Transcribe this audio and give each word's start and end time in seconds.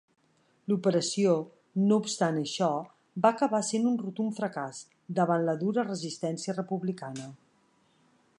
L'operació, 0.71 1.33
no 1.91 1.99
obstant 2.03 2.39
això, 2.39 2.69
va 3.25 3.33
acabar 3.37 3.61
sent 3.69 3.87
un 3.93 4.01
rotund 4.07 4.35
fracàs 4.41 4.83
davant 5.21 5.49
la 5.51 5.59
dura 5.67 5.89
resistència 5.93 6.61
republicana. 6.61 7.31